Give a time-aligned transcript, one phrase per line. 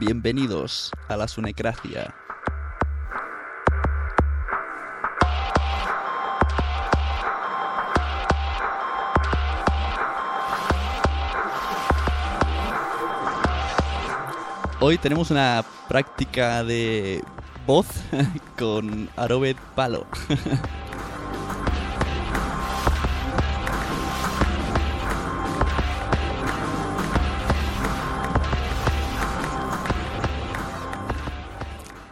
[0.00, 2.14] Bienvenidos a la Sunecracia.
[14.80, 17.22] Hoy tenemos una práctica de
[17.66, 17.86] voz
[18.58, 20.06] con Arobet Palo.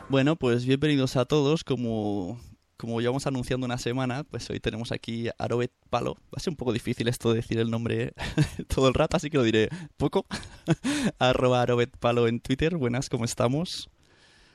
[0.08, 1.64] Bueno, pues bienvenidos a todos.
[1.64, 2.40] Como,
[2.76, 6.14] como llevamos anunciando una semana, pues hoy tenemos aquí a Arobet Palo.
[6.26, 8.14] Va a ser un poco difícil esto de decir el nombre
[8.74, 10.26] todo el rato, así que lo diré poco.
[11.18, 12.76] Arroba Arobet Palo en Twitter.
[12.76, 13.90] Buenas, ¿cómo estamos?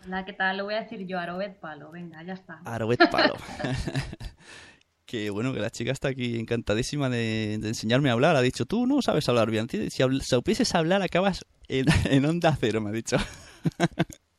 [0.06, 0.58] Hola, ¿qué tal?
[0.58, 1.92] Lo voy a decir yo, Arobet Palo.
[1.92, 2.60] Venga, ya está.
[2.66, 3.36] Arobet Palo.
[5.06, 8.36] que bueno, que la chica está aquí encantadísima de, de enseñarme a hablar.
[8.36, 9.70] Ha dicho, tú no sabes hablar bien.
[9.70, 13.17] Si habl- supieses hablar, acabas en, en onda cero, me ha dicho.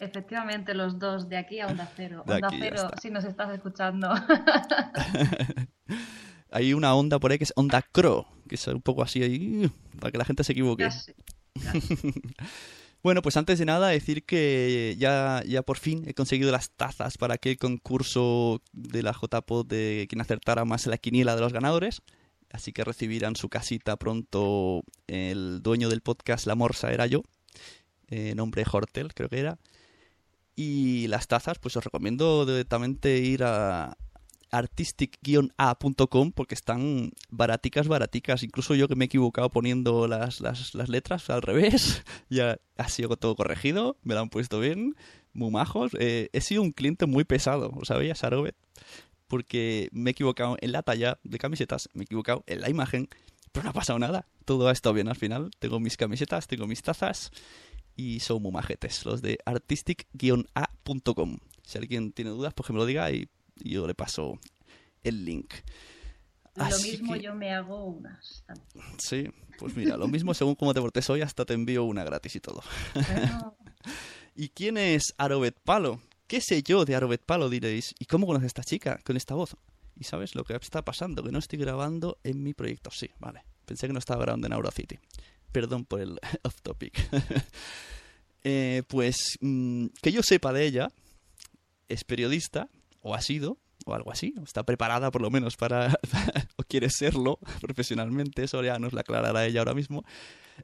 [0.05, 2.23] Efectivamente, los dos, de aquí a Onda Cero.
[2.27, 4.11] De Onda Cero, si nos estás escuchando.
[6.51, 9.71] Hay una onda por ahí que es onda cro, que es un poco así ahí,
[9.99, 10.85] para que la gente se equivoque.
[10.85, 11.13] Casi.
[13.03, 17.19] Bueno, pues antes de nada decir que ya, ya por fin he conseguido las tazas
[17.19, 22.01] para aquel concurso de la JPod de quien acertara más la quiniela de los ganadores.
[22.51, 27.25] Así que recibirán su casita pronto el dueño del podcast La Morsa era yo,
[28.09, 29.59] eh, nombre Hortel creo que era.
[30.57, 33.97] Y las tazas, pues os recomiendo directamente ir a
[34.55, 38.45] artistic-a.com porque están baraticas, baraticas.
[38.45, 42.89] Incluso yo que me he equivocado poniendo las, las, las letras al revés, ya ha
[42.89, 44.95] sido todo corregido, me lo han puesto bien,
[45.33, 45.93] muy majos.
[45.99, 48.55] Eh, he sido un cliente muy pesado, ¿lo sabías, Arobet?
[49.27, 53.09] Porque me he equivocado en la talla de camisetas, me he equivocado en la imagen,
[53.51, 54.27] pero no ha pasado nada.
[54.45, 55.51] Todo ha estado bien al final.
[55.59, 57.33] Tengo mis camisetas, tengo mis tazas
[57.97, 61.39] y son muy majetes, los de artistic-a.com.
[61.63, 64.39] Si alguien tiene dudas, pues que me lo diga y, y yo le paso
[65.03, 65.53] el link.
[66.57, 68.45] Lo mismo que- yo me hago unas.
[68.47, 68.69] también.
[68.99, 69.27] Sí,
[69.59, 72.41] pues mira, lo mismo según cómo te portes hoy, hasta te envío una gratis y
[72.41, 72.63] todo.
[72.95, 73.57] Bueno,
[74.37, 76.01] ¿Y quién es Arobet Palo?
[76.27, 77.95] ¿Qué sé yo de Arobet Palo, diréis?
[77.99, 79.57] ¿Y cómo conoces a esta chica con esta voz?
[79.97, 81.23] ¿Y sabes lo que está pasando?
[81.23, 82.91] Que no estoy grabando en mi proyecto.
[82.91, 83.45] Sí, vale.
[83.65, 84.99] Pensé que no estaba grabando en Aurocity.
[85.55, 87.01] Perdón por el off topic.
[88.47, 90.91] Eh, pues mm, que yo sepa de ella,
[91.89, 92.69] es periodista,
[93.01, 93.57] o ha sido,
[93.87, 95.99] o algo así, o está preparada por lo menos para,
[96.57, 100.05] o quiere serlo profesionalmente, eso ya nos lo aclarará ella ahora mismo.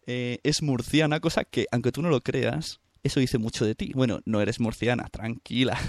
[0.07, 3.93] Eh, es murciana, cosa que, aunque tú no lo creas, eso dice mucho de ti.
[3.95, 5.81] Bueno, no eres murciana, tranquila,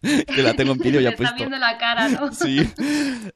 [0.00, 1.36] que la tengo en vídeo ya te está puesto.
[1.36, 2.32] viendo la cara, ¿no?
[2.32, 2.66] Sí,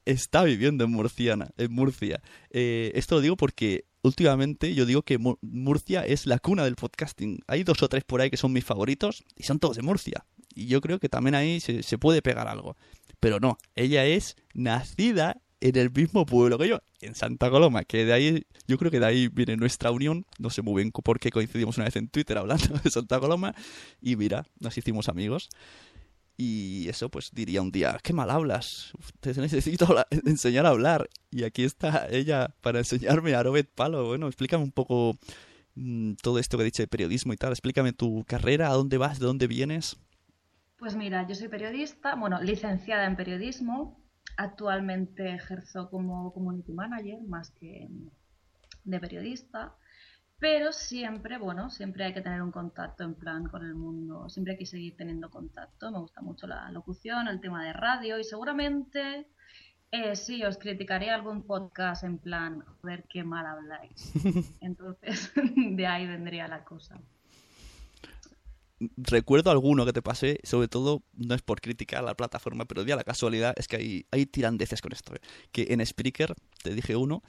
[0.07, 2.23] está viviendo en Murciana, en Murcia.
[2.49, 6.77] Eh, esto lo digo porque últimamente yo digo que Mu- Murcia es la cuna del
[6.77, 7.41] podcasting.
[7.49, 10.25] Hay dos o tres por ahí que son mis favoritos y son todos de Murcia.
[10.55, 12.77] Y yo creo que también ahí se, se puede pegar algo.
[13.19, 18.05] Pero no, ella es nacida en el mismo pueblo que yo, en Santa Coloma, que
[18.05, 20.27] de ahí, yo creo que de ahí viene nuestra unión.
[20.39, 23.55] No sé muy bien por qué coincidimos una vez en Twitter hablando de Santa Coloma.
[24.01, 25.49] Y mira, nos hicimos amigos.
[26.37, 31.09] Y eso, pues diría un día, qué mal hablas, te necesito enseñar a hablar.
[31.31, 34.07] Y aquí está ella para enseñarme a Robert Palo.
[34.07, 35.17] Bueno, explícame un poco
[35.77, 37.53] mm, todo esto que he dicho de periodismo y tal.
[37.53, 39.97] Explícame tu carrera, a dónde vas, de dónde vienes.
[40.77, 44.03] Pues mira, yo soy periodista, bueno, licenciada en periodismo.
[44.37, 47.89] Actualmente ejerzo como community manager más que
[48.83, 49.77] de periodista.
[50.45, 54.29] Pero siempre, bueno, siempre hay que tener un contacto en plan con el mundo.
[54.29, 55.91] Siempre hay que seguir teniendo contacto.
[55.91, 59.27] Me gusta mucho la locución, el tema de radio y seguramente
[59.91, 64.13] Eh, sí, os criticaría algún podcast en plan, ver qué mal habláis.
[64.61, 67.01] Entonces, de ahí vendría la cosa.
[68.99, 72.97] Recuerdo alguno que te pasé, sobre todo, no es por criticar la plataforma, pero día
[72.97, 75.15] la casualidad es que hay, hay tirandeces con esto.
[75.15, 75.21] ¿eh?
[75.53, 77.23] Que en Spreaker te dije uno.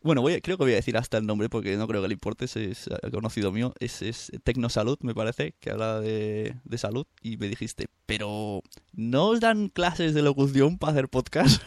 [0.00, 2.14] Bueno, voy, creo que voy a decir hasta el nombre porque no creo que le
[2.14, 3.74] importe, es, conocido mío.
[3.80, 7.06] Es, es Tecnosalud, me parece, que habla de, de salud.
[7.20, 8.62] Y me dijiste, pero
[8.92, 11.62] ¿no os dan clases de locución para hacer podcast?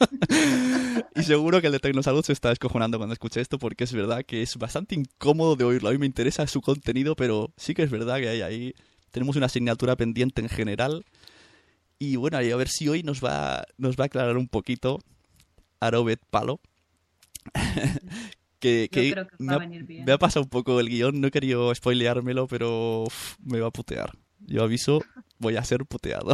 [1.14, 4.24] y seguro que el de Tecnosalud se está descojonando cuando escuché esto porque es verdad
[4.24, 5.88] que es bastante incómodo de oírlo.
[5.88, 8.74] A mí me interesa su contenido, pero sí que es verdad que hay ahí.
[9.10, 11.04] Tenemos una asignatura pendiente en general.
[11.98, 14.98] Y bueno, a ver si hoy nos va, nos va a aclarar un poquito
[15.80, 16.60] Arobet Palo.
[18.58, 22.46] que, que, me, ha, me, ha, pasado un poco el guion, no he querido spoileármelo,
[22.46, 23.04] pero
[23.42, 24.12] me va a putear.
[24.40, 25.00] Yo aviso,
[25.38, 26.32] voy a ser puteado.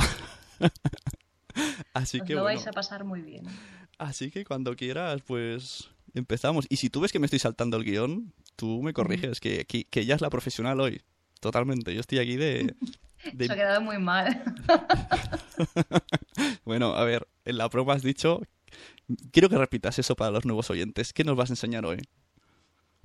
[1.95, 3.45] Así que lo vais a pasar muy bien.
[3.99, 6.67] Así que cuando quieras, pues empezamos.
[6.69, 10.01] Y si tú ves que me estoy saltando el guion, tú me corriges, que, que,
[10.01, 11.03] ella es la profesional hoy.
[11.41, 11.95] Totalmente.
[11.95, 12.75] Yo estoy aquí de.
[13.39, 14.43] Se ha quedado muy mal.
[16.65, 18.43] bueno, a ver, en la promo has dicho.
[19.33, 21.13] Quiero que repitas eso para los nuevos oyentes.
[21.13, 21.99] ¿Qué nos vas a enseñar hoy?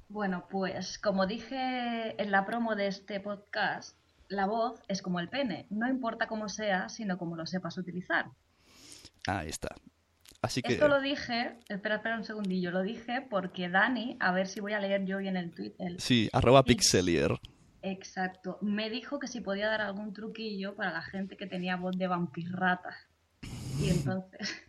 [0.10, 3.98] Bueno, pues como dije en la promo de este podcast,
[4.28, 8.28] la voz es como el pene, no importa cómo sea, sino cómo lo sepas utilizar.
[9.28, 9.76] Ahí está.
[10.42, 10.74] Así que...
[10.74, 14.74] Esto lo dije, espera, espera un segundillo, lo dije porque Dani, a ver si voy
[14.74, 15.74] a leer yo bien el tweet.
[15.98, 17.40] Sí, arroba pixelier.
[17.82, 21.98] Exacto, me dijo que si podía dar algún truquillo para la gente que tenía voz
[21.98, 22.96] de vampirrata.
[23.80, 24.64] Y entonces,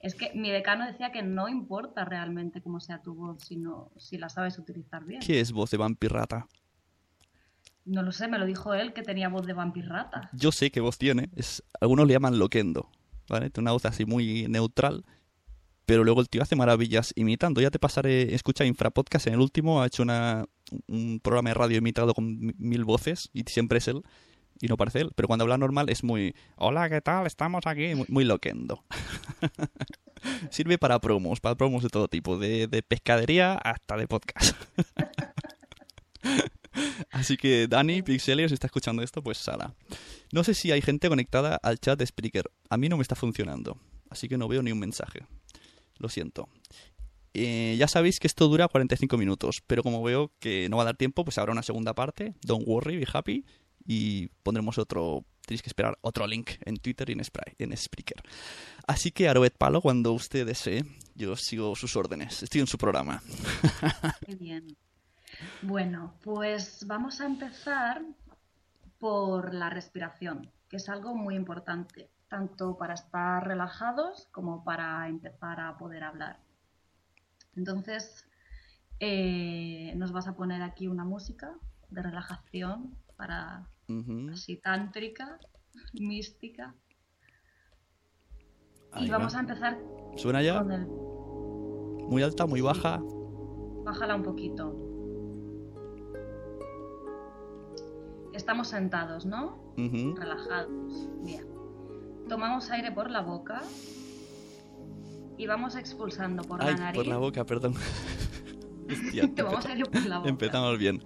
[0.00, 4.18] es que mi decano decía que no importa realmente cómo sea tu voz, sino si
[4.18, 5.20] la sabes utilizar bien.
[5.20, 6.46] ¿Qué es voz de vampirrata?
[7.84, 10.30] No lo sé, me lo dijo él que tenía voz de vampirrata.
[10.32, 11.28] Yo sé qué voz tiene.
[11.36, 12.90] Es, algunos le llaman loquendo.
[13.28, 13.50] ¿Vale?
[13.50, 15.04] Tiene una voz así muy neutral.
[15.86, 17.60] Pero luego el tío hace maravillas imitando.
[17.60, 19.26] Ya te pasaré, escucha Infrapodcast.
[19.26, 20.46] En el último ha hecho una,
[20.86, 24.02] un programa de radio imitado con mil voces y siempre es él.
[24.64, 25.12] Y no parece él.
[25.14, 26.34] Pero cuando habla normal es muy.
[26.56, 27.26] Hola, ¿qué tal?
[27.26, 27.92] Estamos aquí.
[28.08, 28.82] Muy, loquendo.
[30.50, 32.38] Sirve para promos, para promos de todo tipo.
[32.38, 34.56] De, de pescadería hasta de podcast.
[37.10, 39.74] Así que Dani, Pixelier, si está escuchando esto, pues sala.
[40.32, 42.50] No sé si hay gente conectada al chat de Spreaker.
[42.70, 43.76] A mí no me está funcionando.
[44.08, 45.26] Así que no veo ni un mensaje.
[45.98, 46.48] Lo siento.
[47.34, 50.86] Eh, ya sabéis que esto dura 45 minutos, pero como veo que no va a
[50.86, 52.32] dar tiempo, pues habrá una segunda parte.
[52.46, 53.44] Don't worry, be happy.
[53.84, 55.24] Y pondremos otro.
[55.46, 57.20] Tenéis que esperar otro link en Twitter y en,
[57.58, 58.22] en Spreaker.
[58.86, 60.84] Así que Aroet Palo, cuando usted desee,
[61.14, 62.42] yo sigo sus órdenes.
[62.42, 63.22] Estoy en su programa.
[64.26, 64.76] Muy bien.
[65.62, 68.02] Bueno, pues vamos a empezar
[68.98, 75.60] por la respiración, que es algo muy importante, tanto para estar relajados como para empezar
[75.60, 76.38] a poder hablar.
[77.56, 78.26] Entonces,
[79.00, 81.54] eh, nos vas a poner aquí una música
[81.90, 83.68] de relajación para
[84.32, 85.38] así tántrica,
[85.94, 86.74] mística.
[88.98, 89.78] y vamos a empezar.
[90.16, 90.62] ¿Suena ya?
[90.62, 93.00] Muy alta, muy baja.
[93.84, 94.80] Bájala un poquito.
[98.32, 99.72] Estamos sentados, ¿no?
[99.76, 101.08] Relajados.
[101.22, 101.46] Bien.
[102.28, 103.62] Tomamos aire por la boca
[105.36, 106.96] y vamos expulsando por la nariz.
[107.02, 107.74] Por la boca, perdón.
[109.36, 110.30] Tomamos aire por la boca.
[110.30, 111.02] Empezamos bien.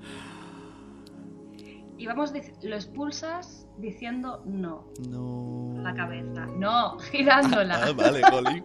[1.98, 4.86] Y vamos, lo expulsas diciendo no.
[5.10, 5.82] No.
[5.82, 6.46] La cabeza.
[6.46, 7.86] No, girándola.
[7.86, 8.64] Ah, vale, jolín.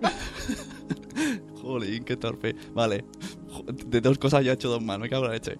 [1.61, 2.55] jolín, qué torpe.
[2.73, 3.03] Vale.
[3.87, 5.57] De dos cosas ya he hecho dos más, me cago en la leche.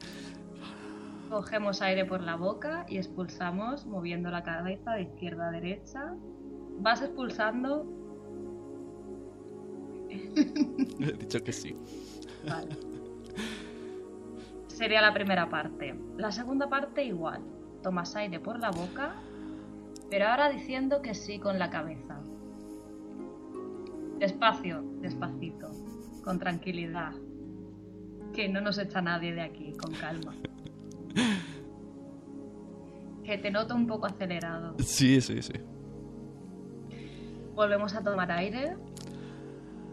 [1.31, 6.13] Cogemos aire por la boca y expulsamos moviendo la cabeza de izquierda a derecha.
[6.79, 7.87] Vas expulsando.
[10.13, 11.75] He dicho que sí.
[12.47, 12.77] Vale.
[14.67, 15.95] Sería la primera parte.
[16.17, 17.41] La segunda parte igual.
[17.83, 19.13] Tomas aire por la boca,
[20.09, 22.17] pero ahora diciendo que sí con la cabeza.
[24.19, 25.69] Despacio, despacito,
[26.23, 27.11] con tranquilidad.
[28.33, 30.33] Que no nos echa nadie de aquí, con calma.
[33.23, 34.75] Que te noto un poco acelerado.
[34.79, 35.53] Sí, sí, sí.
[37.53, 38.77] Volvemos a tomar aire.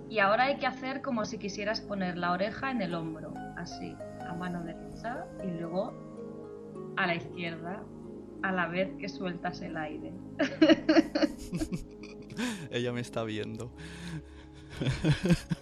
[0.09, 3.95] Y ahora hay que hacer como si quisieras poner la oreja en el hombro, así,
[4.29, 6.10] a mano derecha y luego
[6.97, 7.83] a la izquierda,
[8.43, 10.13] a la vez que sueltas el aire.
[12.71, 13.73] Ella me está viendo.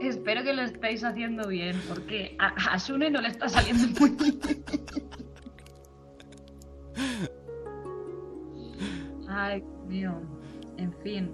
[0.00, 4.40] Espero que lo estéis haciendo bien, porque a, Sune no le está saliendo muy bien.
[9.28, 10.22] Ay, mío.
[10.78, 11.30] En fin.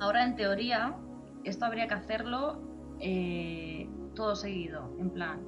[0.00, 0.96] Ahora, en teoría,
[1.44, 2.62] esto habría que hacerlo
[2.98, 5.42] eh, todo seguido, en plan,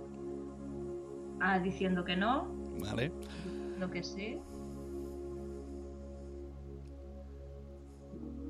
[1.40, 2.48] ah, diciendo que no,
[2.80, 3.12] Vale.
[3.78, 4.38] lo que sí,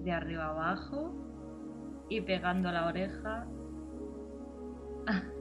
[0.05, 1.13] de arriba abajo
[2.09, 3.47] y pegando la oreja.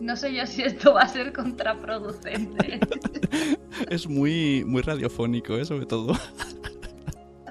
[0.00, 2.80] No sé yo si esto va a ser contraproducente.
[3.90, 5.64] Es muy, muy radiofónico, ¿eh?
[5.64, 6.14] Sobre todo.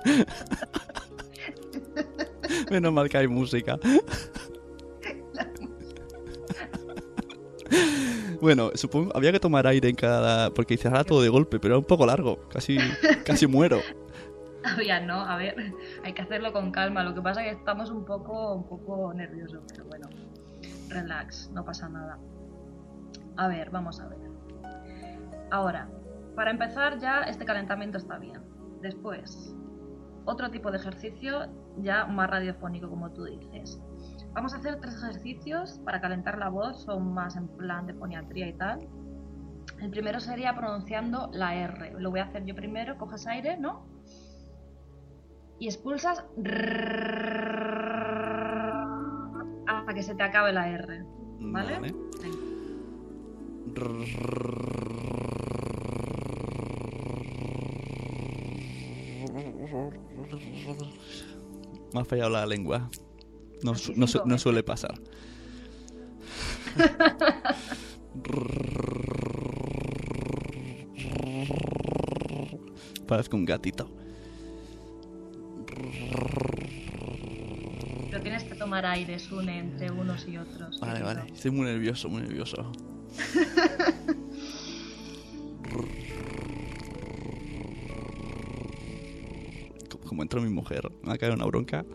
[2.71, 3.79] Menos mal que hay música.
[8.41, 10.51] Bueno, supongo había que tomar aire en cada.
[10.51, 12.47] Porque ahora todo de golpe, pero era un poco largo.
[12.49, 12.77] Casi,
[13.25, 13.79] casi muero.
[14.63, 17.03] Había, no, a ver, hay que hacerlo con calma.
[17.03, 20.09] Lo que pasa es que estamos un poco, un poco nerviosos, pero bueno,
[20.89, 22.19] relax, no pasa nada.
[23.37, 24.17] A ver, vamos a ver.
[25.51, 25.89] Ahora,
[26.35, 28.41] para empezar ya este calentamiento está bien.
[28.81, 29.55] Después,
[30.25, 33.79] otro tipo de ejercicio ya más radiofónico, como tú dices.
[34.37, 38.47] Vamos a hacer tres ejercicios para calentar la voz, son más en plan de foniatría
[38.47, 38.87] y tal.
[39.81, 41.99] El primero sería pronunciando la R.
[41.99, 43.87] Lo voy a hacer yo primero, coges aire, ¿no?
[45.57, 46.23] Y expulsas
[49.65, 51.03] hasta que se te acabe la R.
[51.39, 51.79] ¿Vale?
[51.79, 51.95] Vale.
[61.91, 62.87] Me ha fallado la lengua.
[63.63, 64.99] No, su- no, su- no suele pasar.
[73.07, 73.89] Parezco un gatito.
[78.09, 80.79] Pero tienes que tomar aire, une entre unos y otros.
[80.79, 81.21] Vale, vale.
[81.33, 82.71] Estoy muy nervioso, muy nervioso.
[89.89, 91.85] Co- Como entró mi mujer, me va a caer una bronca.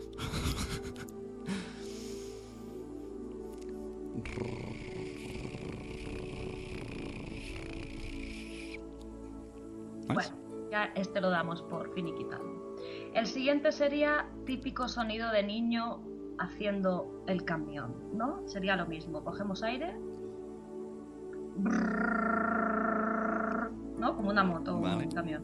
[13.43, 15.99] Siguiente sería típico sonido de niño
[16.39, 18.41] haciendo el camión, ¿no?
[18.47, 19.21] Sería lo mismo.
[19.21, 19.93] Cogemos aire.
[23.97, 24.15] ¿No?
[24.15, 25.03] Como una moto o Vale.
[25.03, 25.43] un camión.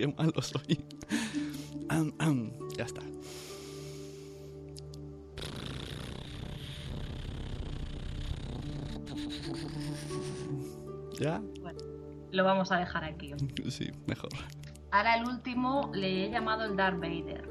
[0.00, 0.82] qué malo soy.
[1.90, 3.02] Am, am, ya está.
[11.20, 11.42] ¿Ya?
[11.60, 11.78] Bueno,
[12.32, 13.32] lo vamos a dejar aquí.
[13.70, 14.30] Sí, mejor.
[14.90, 17.48] Ahora el último le he llamado el Darth Vader.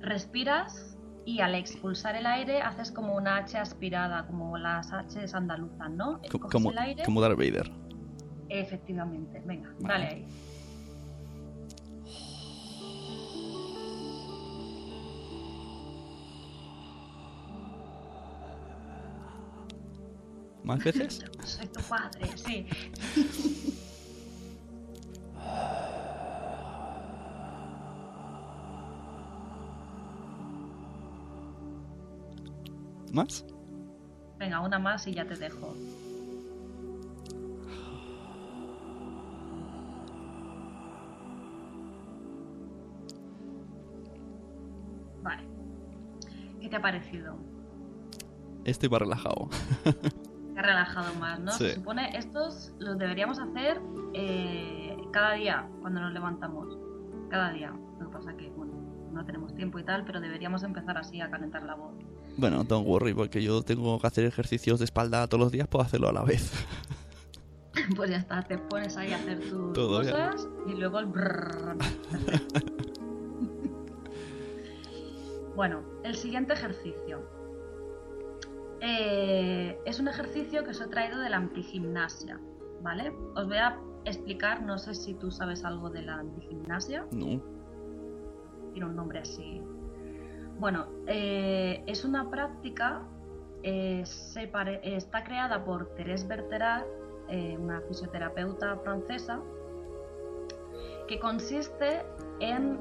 [0.00, 5.90] Respiras y al expulsar el aire haces como una H aspirada, como las Hs andaluzas,
[5.90, 6.20] ¿no?
[6.30, 7.04] Coges Como, el aire.
[7.04, 7.83] como Darth Vader.
[8.60, 9.88] Efectivamente, venga, Vale.
[9.88, 10.26] dale ahí.
[20.62, 21.24] ¿Más veces?
[21.44, 22.66] Soy tu padre, sí.
[33.12, 33.44] ¿Más?
[34.38, 35.74] Venga, una más y ya te dejo.
[45.24, 45.42] Vale.
[46.60, 47.36] ¿Qué te ha parecido?
[48.64, 49.48] Estoy más relajado.
[49.82, 51.50] Te ha relajado más, ¿no?
[51.52, 51.64] Sí.
[51.64, 53.80] Se supone estos los deberíamos hacer
[54.12, 56.78] eh, cada día cuando nos levantamos.
[57.28, 57.72] Cada día.
[57.98, 58.72] Lo que pasa que, bueno,
[59.12, 61.94] no tenemos tiempo y tal, pero deberíamos empezar así a calentar la voz.
[62.36, 65.84] Bueno, don't worry, porque yo tengo que hacer ejercicios de espalda todos los días, puedo
[65.84, 66.52] hacerlo a la vez.
[67.96, 70.12] Pues ya está, te pones ahí a hacer tus Todo bien.
[70.12, 71.76] cosas y luego el brrrr.
[75.54, 77.22] Bueno, el siguiente ejercicio.
[78.80, 82.40] Eh, es un ejercicio que os he traído de la antigimnasia,
[82.82, 83.12] ¿vale?
[83.34, 87.40] Os voy a explicar, no sé si tú sabes algo de la antigimnasia, No.
[88.72, 89.62] tiene un nombre así.
[90.58, 93.02] Bueno, eh, es una práctica,
[93.62, 96.84] eh, se pare- está creada por Thérèse Berterat,
[97.58, 99.40] una fisioterapeuta francesa,
[101.08, 102.02] que consiste
[102.40, 102.78] en,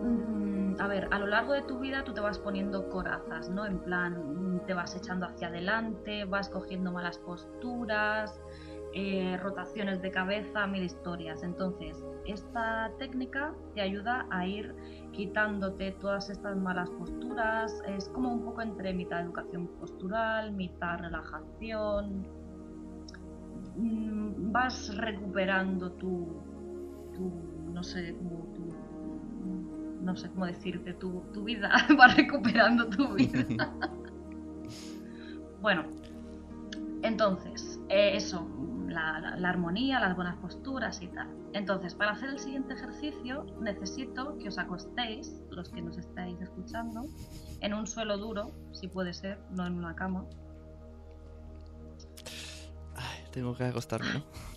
[0.80, 3.66] a ver, a lo largo de tu vida tú te vas poniendo corazas, ¿no?
[3.66, 8.40] En plan, te vas echando hacia adelante, vas cogiendo malas posturas,
[8.94, 11.44] eh, rotaciones de cabeza, mil historias.
[11.44, 14.76] Entonces, esta técnica te ayuda a ir
[15.12, 17.82] quitándote todas estas malas posturas.
[17.88, 22.28] Es como un poco entre mitad educación postural, mitad relajación.
[23.76, 26.28] Mm, Vas recuperando tu,
[27.16, 27.32] tu
[27.74, 28.70] no sé, como tu,
[30.04, 31.72] no sé cómo decirte, tu, tu vida.
[31.98, 33.72] Vas recuperando tu vida.
[35.62, 35.86] bueno,
[37.02, 38.48] entonces, eh, eso,
[38.88, 41.28] la, la- la armonía, las buenas posturas y tal.
[41.54, 47.06] Entonces, para hacer el siguiente ejercicio, necesito que os acostéis, los que nos estáis escuchando,
[47.62, 50.26] en un suelo duro, si puede ser, no en una cama.
[52.96, 54.24] Ay, tengo que acostarme, ¿no?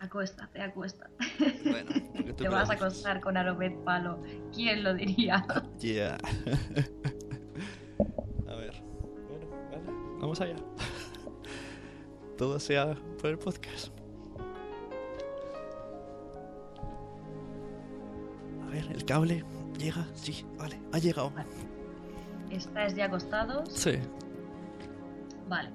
[0.00, 1.12] Acuéstate, acuéstate.
[1.62, 4.22] Bueno, Te vas a acostar con Arobet Palo.
[4.52, 5.46] ¿Quién lo diría?
[5.78, 6.18] Yeah.
[8.48, 8.82] A ver.
[9.28, 9.84] Bueno, vale.
[10.20, 10.56] Vamos allá.
[12.38, 13.88] Todo sea por el podcast.
[18.62, 19.44] A ver, el cable
[19.78, 20.06] llega.
[20.14, 20.80] Sí, vale.
[20.92, 21.32] Ha llegado.
[22.50, 23.70] ¿Estáis ya acostados?
[23.72, 23.98] Sí.
[25.48, 25.70] Vale.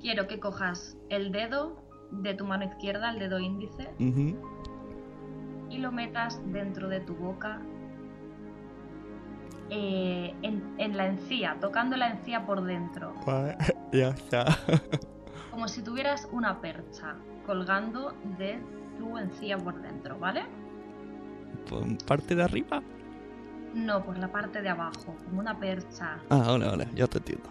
[0.00, 1.83] Quiero que cojas el dedo
[2.22, 7.60] de tu mano izquierda, el dedo índice, y lo metas dentro de tu boca
[9.70, 13.56] eh, en, en la encía, tocando la encía por dentro, Vale,
[13.92, 14.44] ya está.
[15.50, 17.16] como si tuvieras una percha
[17.46, 18.58] colgando de
[18.98, 20.42] tu encía por dentro, ¿vale?
[21.68, 22.82] Por parte de arriba.
[23.74, 27.48] No, por la parte de abajo, como una percha, Ah, vale, vale, ya te entiendo.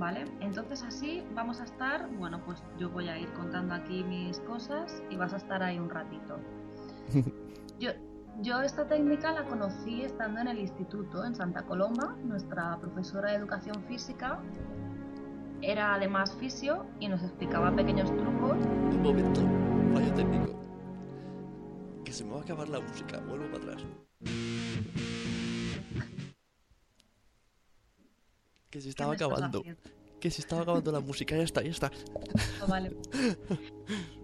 [0.00, 0.24] ¿Vale?
[0.40, 5.02] Entonces así vamos a estar, bueno, pues yo voy a ir contando aquí mis cosas
[5.10, 6.40] y vas a estar ahí un ratito.
[7.78, 7.92] Yo,
[8.42, 12.14] yo esta técnica la conocí estando en el instituto, en Santa Coloma.
[12.22, 14.38] Nuestra profesora de educación física
[15.62, 18.58] era además fisio y nos explicaba pequeños trucos.
[18.92, 19.40] Un momento,
[19.94, 20.60] fallo técnico.
[22.04, 23.86] Que se me va a acabar la música, vuelvo para atrás.
[28.70, 29.62] Que se ¿Qué estaba acabando.
[30.20, 31.90] Que se estaba acabando la música, ya está, ya está.
[32.60, 32.96] Ah, vale.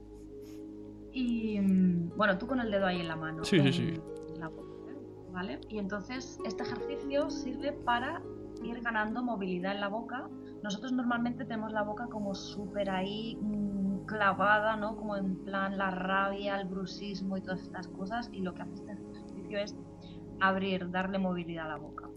[1.16, 3.42] Y mm, bueno, tú con el dedo ahí en la mano.
[3.42, 4.00] Sí, sí, sí.
[4.38, 4.92] la boca,
[5.32, 5.58] ¿Vale?
[5.70, 8.20] Y entonces este ejercicio sirve para
[8.62, 10.28] ir ganando movilidad en la boca.
[10.62, 14.94] Nosotros normalmente tenemos la boca como súper ahí mm, clavada, ¿no?
[14.96, 18.28] Como en plan la rabia, el brusismo y todas estas cosas.
[18.30, 19.74] Y lo que hace este ejercicio es
[20.40, 22.10] abrir, darle movilidad a la boca.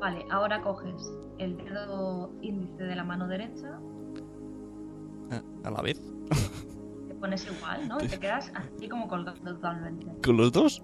[0.00, 3.78] Vale, ahora coges el dedo índice de la mano derecha
[5.30, 6.00] Ah, A la vez.
[7.08, 7.98] te pones igual, ¿no?
[7.98, 10.06] Te quedas así como colgado totalmente.
[10.24, 10.82] ¿Con los dos?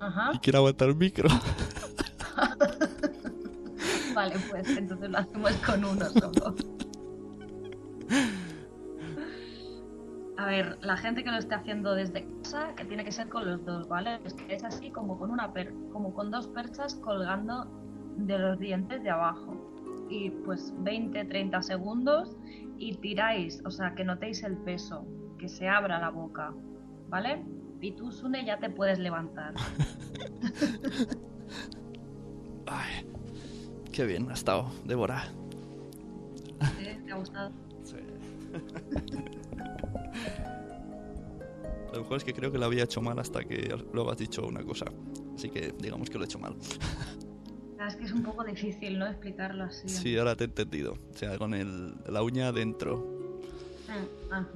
[0.00, 0.32] Ajá.
[0.34, 1.28] Y quiero aguantar el micro.
[4.14, 6.54] Vale, pues entonces lo hacemos con uno solo.
[10.36, 13.46] A ver, la gente que lo esté haciendo desde casa, que tiene que ser con
[13.48, 14.18] los dos, ¿vale?
[14.24, 17.66] Es que es así como con una per como con dos perchas colgando
[18.16, 19.56] de los dientes de abajo.
[20.08, 22.36] Y pues 20, 30 segundos
[22.78, 25.06] y tiráis, o sea, que notéis el peso,
[25.38, 26.52] que se abra la boca,
[27.08, 27.42] ¿vale?
[27.80, 29.54] Y tú, Sune, ya te puedes levantar.
[32.66, 33.06] Ay,
[33.92, 35.24] qué bien ha estado, Débora.
[36.80, 37.00] ¿Eh?
[37.04, 37.50] ¿Te ha gustado?
[37.82, 37.96] Sí.
[41.92, 44.46] Lo mejor es que creo que lo había hecho mal hasta que luego has dicho
[44.46, 44.86] una cosa.
[45.34, 46.56] Así que digamos que lo he hecho mal.
[47.82, 49.08] Ah, Es que es un poco difícil, ¿no?
[49.08, 49.88] Explicarlo así.
[49.88, 50.92] Sí, ahora te he entendido.
[50.92, 53.04] O sea, con el, la uña adentro.
[54.30, 54.46] Ajá.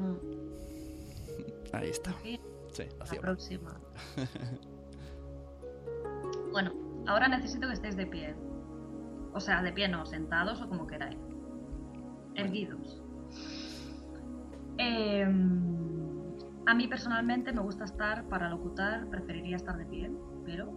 [1.72, 2.14] Ahí está.
[2.22, 2.38] Sí,
[2.78, 3.20] la hacia abajo.
[3.20, 3.80] próxima.
[6.52, 6.72] bueno,
[7.08, 8.36] ahora necesito que estéis de pie.
[9.32, 11.18] O sea, de pie no, sentados o como queráis.
[12.36, 13.02] Erguidos.
[14.78, 20.12] Em, a mí personalmente me gusta estar, para locutar, preferiría estar de pie,
[20.44, 20.70] pero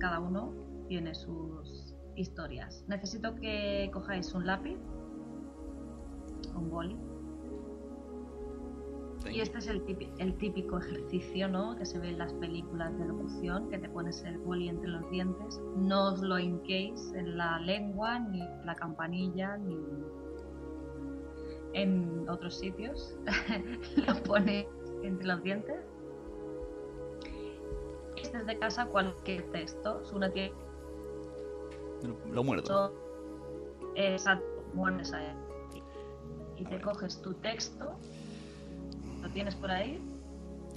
[0.00, 2.84] cada uno tiene sus historias.
[2.88, 4.78] Necesito que cojáis un lápiz,
[6.54, 6.96] un boli,
[9.30, 11.76] Y este es el típico, el típico ejercicio ¿no?
[11.76, 15.10] que se ve en las películas de locución, que te pones el boli entre los
[15.10, 15.60] dientes.
[15.76, 19.78] No os lo hinquéis en la lengua, ni en la campanilla, ni
[21.72, 23.18] en otros sitios.
[24.06, 24.66] lo ponéis
[25.02, 25.80] entre los dientes.
[28.22, 30.02] Este es de casa cualquier texto.
[30.14, 30.52] Una tiene
[32.04, 32.92] Lo, lo muerdo.
[33.96, 35.32] Exacto, muerdes ahí.
[36.56, 37.92] Y te coges tu texto.
[39.22, 40.00] ¿Lo tienes por ahí?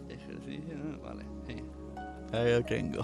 [0.10, 1.26] Ejercicio, vale.
[1.48, 1.64] sí.
[2.34, 3.02] Ahí lo tengo.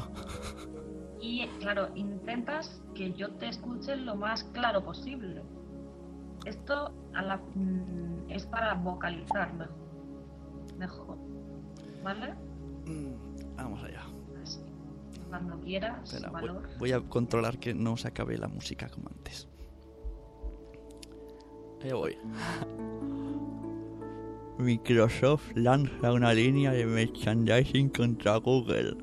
[1.21, 5.41] Y claro, intentas que yo te escuche lo más claro posible.
[6.45, 9.69] Esto a la- mm, es para vocalizar mejor.
[10.77, 11.17] mejor.
[12.03, 12.33] ¿Vale?
[12.86, 13.13] Mm.
[15.34, 16.69] Cuando quieras, Espera, voy, valor.
[16.78, 19.48] voy a controlar que no se acabe la música como antes.
[21.82, 22.15] Ahí voy.
[24.60, 28.96] Microsoft lanza una línea de merchandising contra Google.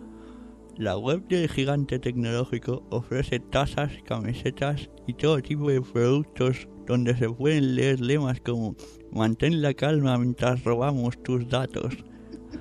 [0.77, 7.29] La web del gigante tecnológico ofrece tazas, camisetas y todo tipo de productos donde se
[7.29, 8.77] pueden leer lemas como
[9.11, 11.93] Mantén la calma mientras robamos tus datos.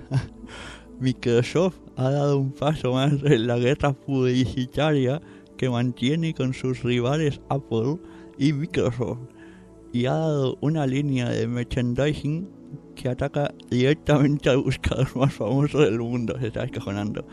[0.99, 5.21] Microsoft ha dado un paso más en la guerra publicitaria
[5.57, 7.97] que mantiene con sus rivales Apple
[8.38, 9.19] y Microsoft
[9.91, 12.47] y ha dado una línea de merchandising
[12.95, 17.25] que ataca directamente al buscador más famoso del mundo, se está descojonando.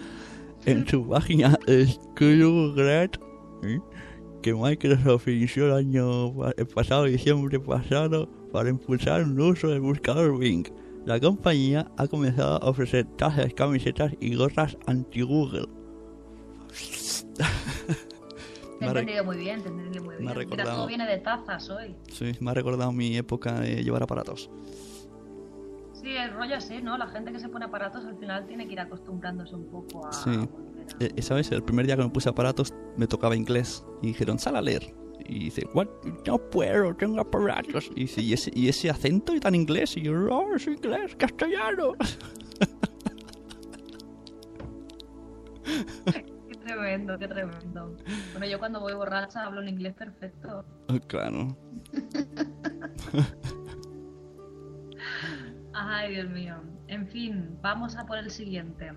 [0.64, 3.10] En su página Screwgrad,
[4.42, 6.34] que Microsoft inició el año
[6.74, 10.66] pasado diciembre pasado para impulsar un uso del buscador Bing.
[11.06, 15.66] La compañía ha comenzado a ofrecer tazas, camisetas y gorras anti-Google.
[18.78, 20.28] Te he entendido muy bien, te he entendido muy me bien.
[20.28, 21.96] ha Mira, recordado- todo viene de tazas hoy.
[22.12, 24.50] Sí, me ha recordado mi época de llevar aparatos.
[25.94, 26.98] Sí, el rollo así, ¿no?
[26.98, 30.12] La gente que se pone aparatos al final tiene que ir acostumbrándose un poco a...
[30.12, 30.30] Sí.
[30.30, 30.48] a-
[31.00, 31.50] Eh, ¿Sabes?
[31.52, 34.94] El primer día que me puse aparatos me tocaba inglés y dijeron, sal a leer.
[35.28, 35.88] Y dice, "What?
[36.26, 37.90] no puedo, tengo aparatos.
[37.94, 39.96] Y dice, ¿y ese, y ese acento y tan inglés?
[39.96, 41.94] Y yo, no, es inglés, castellano.
[46.04, 47.96] Qué tremendo, qué tremendo.
[48.32, 50.64] Bueno, yo cuando voy borracha hablo en inglés perfecto.
[50.88, 51.56] Ah, claro.
[55.74, 56.56] Ay, Dios mío.
[56.88, 58.92] En fin, vamos a por el siguiente.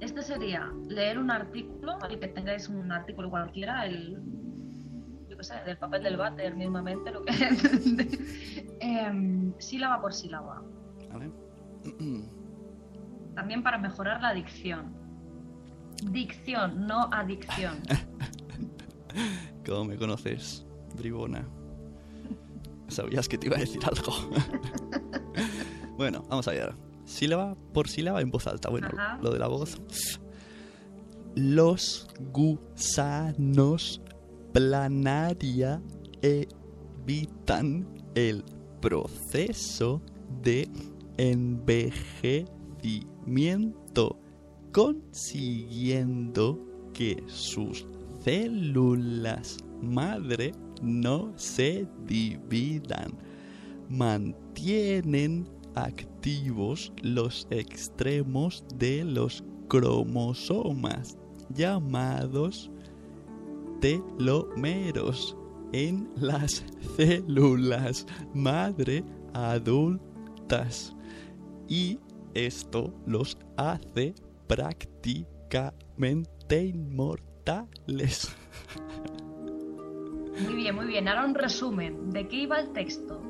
[0.00, 4.20] Este sería leer un artículo, el que tengáis un artículo cualquiera, el,
[5.34, 7.32] yo qué sé, del papel del váter mismamente, lo que
[8.80, 10.62] Em, sílaba por sílaba.
[11.12, 11.32] Vale.
[13.34, 14.94] También para mejorar la dicción.
[16.10, 17.82] Dicción, no adicción.
[19.66, 20.64] ¿Cómo me conoces,
[20.96, 21.48] bribona?
[22.86, 24.12] Sabías que te iba a decir algo.
[25.96, 26.74] bueno, vamos a ver.
[27.06, 28.70] Sílaba por sílaba en voz alta.
[28.70, 29.18] Bueno, Ajá.
[29.20, 29.80] lo de la voz.
[31.34, 34.00] Los gusanos
[34.54, 35.82] planaria
[36.22, 38.42] evitan el
[38.80, 40.00] proceso
[40.44, 40.68] de
[41.16, 44.16] envejecimiento,
[44.70, 47.84] consiguiendo que sus
[48.22, 53.18] células madre no se dividan.
[53.88, 61.18] Mantienen activos los extremos de los cromosomas
[61.52, 62.70] llamados
[63.80, 65.36] telómeros
[65.72, 66.64] en las
[66.96, 70.94] células madre adultas
[71.68, 71.98] y
[72.34, 74.14] esto los hace
[74.46, 78.34] prácticamente inmortales.
[80.42, 81.08] Muy bien, muy bien.
[81.08, 82.10] Ahora un resumen.
[82.10, 83.20] ¿De qué iba el texto?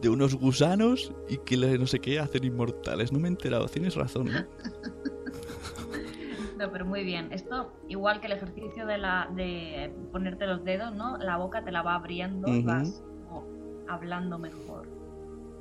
[0.00, 3.12] De unos gusanos y que no sé qué hacen inmortales.
[3.12, 4.28] No me he enterado, tienes razón.
[4.28, 4.46] ¿eh?
[6.72, 7.32] Pero muy bien.
[7.32, 11.16] Esto, igual que el ejercicio de, la, de ponerte los dedos, ¿no?
[11.18, 12.66] La boca te la va abriendo y Ujú.
[12.68, 13.44] vas como
[13.88, 14.88] hablando mejor.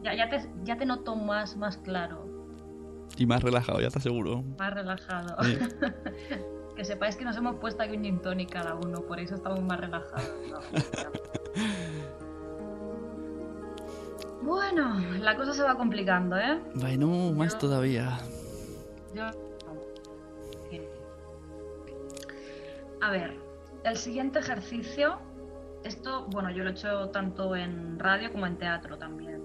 [0.04, 2.26] Ya, ya, te, ya te noto más, más claro,
[3.18, 4.44] Y más relajado, ya te aseguro.
[4.60, 5.36] más relajado.
[5.44, 5.58] Sí.
[6.76, 9.62] que sepáis que nos hemos puesto aquí un gin tonic cada uno, por eso estamos
[9.62, 10.28] más relajados.
[10.50, 10.60] ¿no?
[14.42, 16.60] bueno, la cosa se va complicando, ¿eh?
[16.76, 18.20] Bueno, más Yo- todavía.
[19.13, 19.26] Yo...
[23.04, 23.38] A ver,
[23.84, 25.20] el siguiente ejercicio,
[25.84, 29.42] esto, bueno, yo lo he hecho tanto en radio como en teatro también,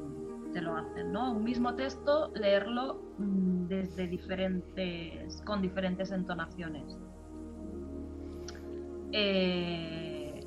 [0.52, 1.32] te lo hacen, ¿no?
[1.32, 6.96] Un mismo texto, leerlo mm, desde diferentes, con diferentes entonaciones.
[9.10, 10.46] Eh,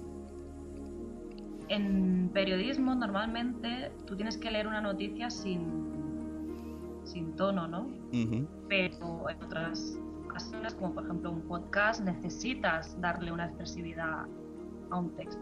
[1.68, 7.90] en periodismo normalmente tú tienes que leer una noticia sin, sin tono, ¿no?
[8.70, 10.00] Pero en otras
[10.32, 14.26] ocasiones, como por ejemplo un podcast, necesitas darle una expresividad
[14.90, 15.42] a un texto.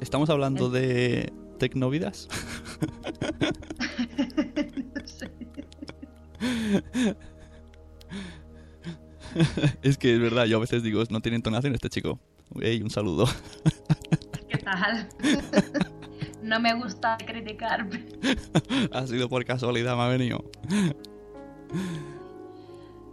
[0.00, 2.28] ¿Estamos hablando de tecnovidas?
[4.94, 5.30] No sé.
[9.82, 12.18] es que es verdad, yo a veces digo, no tiene entonación este chico.
[12.60, 13.26] Ey, un saludo.
[14.48, 15.08] ¿Qué tal?
[16.42, 17.88] no me gusta criticar.
[18.92, 20.50] ha sido por casualidad, me ha venido.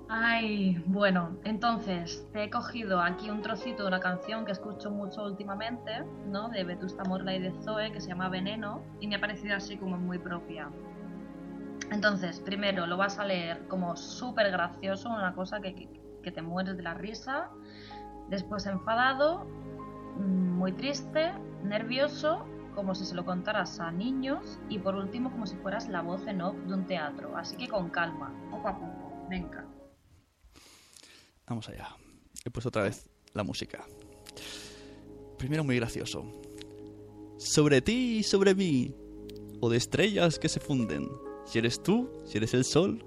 [0.09, 5.23] Ay, bueno, entonces te he cogido aquí un trocito de una canción que escucho mucho
[5.25, 6.47] últimamente, ¿no?
[6.47, 9.75] De Vetusta Morla y de Zoe, que se llama Veneno, y me ha parecido así
[9.75, 10.69] como muy propia.
[11.91, 15.89] Entonces, primero lo vas a leer como súper gracioso, una cosa que, que,
[16.23, 17.49] que te mueres de la risa.
[18.29, 19.45] Después enfadado,
[20.17, 24.57] muy triste, nervioso, como si se lo contaras a niños.
[24.69, 27.35] Y por último, como si fueras la voz en off de un teatro.
[27.35, 29.27] Así que con calma, poco a poco.
[29.29, 29.65] Venga.
[31.47, 31.95] Vamos allá.
[32.43, 33.85] He puesto otra vez la música.
[35.37, 36.25] Primero muy gracioso.
[37.37, 38.93] Sobre ti y sobre mí.
[39.61, 41.09] O de estrellas que se funden.
[41.45, 43.03] Si eres tú, si eres el sol.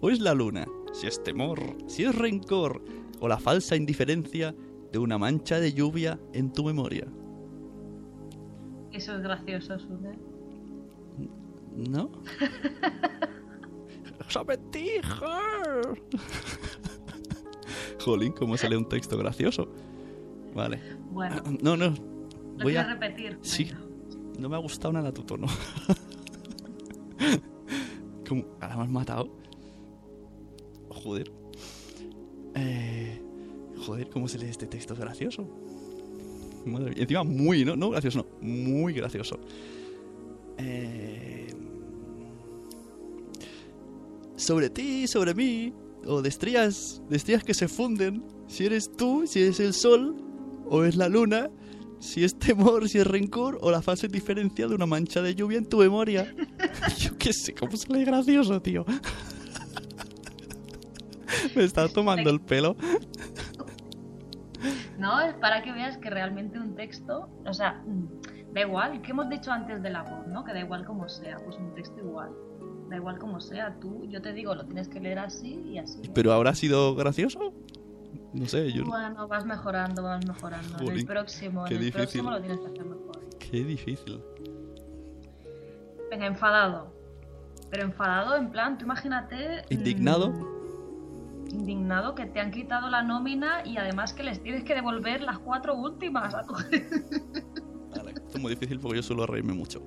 [0.00, 0.66] O es la luna.
[0.92, 2.84] Si es temor, si es rencor.
[3.20, 4.54] O la falsa indiferencia
[4.92, 7.06] de una mancha de lluvia en tu memoria.
[8.92, 10.18] Eso es gracioso, Sune.
[11.76, 12.10] ¿No?
[14.28, 16.00] sobre ti, her.
[18.00, 19.68] Jolín, ¿cómo sale un texto gracioso?
[20.54, 20.80] Vale.
[21.10, 21.90] Bueno, No, no.
[22.56, 22.84] ¿lo Voy a...
[22.84, 23.38] repetir?
[23.42, 23.70] Sí.
[24.38, 25.46] No me ha gustado nada tu tono.
[28.28, 28.44] ¿Cómo?
[28.60, 29.28] ¿Ahora me has matado?
[30.88, 31.30] Joder.
[32.54, 33.20] Eh,
[33.84, 34.94] joder, ¿cómo se lee este texto?
[34.94, 35.46] ¿Es gracioso?
[36.66, 37.02] Madre mía.
[37.02, 37.76] Encima muy, ¿no?
[37.76, 38.26] No gracioso, no.
[38.46, 39.38] Muy gracioso.
[40.58, 41.54] Eh,
[44.36, 45.72] sobre ti, sobre mí.
[46.06, 48.24] O de estrellas, de estrellas que se funden.
[48.46, 50.16] Si eres tú, si eres el sol,
[50.66, 51.50] o es la luna,
[51.98, 55.58] si es temor, si es rencor, o la falsa diferencia de una mancha de lluvia
[55.58, 56.34] en tu memoria.
[56.98, 58.84] Yo qué sé, cómo sale gracioso, tío.
[61.54, 62.76] Me está tomando el pelo.
[64.98, 69.12] No, es para que veas que realmente un texto, o sea, mm, da igual, que
[69.12, 70.44] hemos dicho antes de la voz, ¿no?
[70.44, 72.30] Que da igual como sea, pues un texto igual.
[72.90, 76.02] Da igual como sea, tú, yo te digo, lo tienes que leer así y así.
[76.12, 77.52] ¿Pero habrá sido gracioso?
[78.32, 78.84] No sé, yo...
[78.84, 80.76] Bueno, vas mejorando, vas mejorando.
[80.82, 82.22] en el próximo, qué en el difícil.
[82.22, 83.20] próximo lo tienes que hacer mejor.
[83.38, 84.20] Qué difícil.
[86.10, 86.92] Venga, enfadado.
[87.70, 89.62] Pero enfadado en plan, tú imagínate...
[89.70, 90.32] mm, ¿Indignado?
[91.52, 95.38] indignado que te han quitado la nómina y además que les tienes que devolver las
[95.40, 96.32] cuatro últimas.
[96.34, 99.82] a tu- Vale, esto es muy difícil porque yo suelo reírme mucho.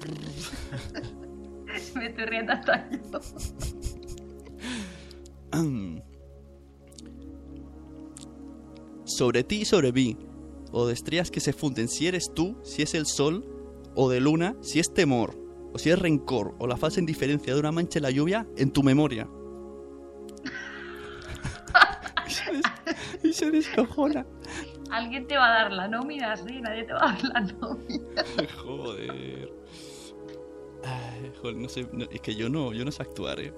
[1.94, 3.20] Me estoy riendo hasta yo.
[9.04, 10.16] sobre ti y sobre mí,
[10.72, 13.44] o de estrellas que se funden, si eres tú, si es el sol,
[13.94, 15.36] o de luna, si es temor,
[15.72, 18.70] o si es rencor, o la falsa indiferencia de una mancha en la lluvia en
[18.70, 19.28] tu memoria.
[23.22, 24.26] y, se descojona.
[24.90, 28.24] Alguien te va a dar la nómina, sí, nadie te va a dar la nómina.
[28.64, 29.59] Joder.
[30.84, 33.52] Ay, joder, no sé, no, es que yo no, yo no sé actuar, eh.